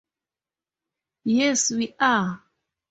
[1.35, 2.41] Yes we are!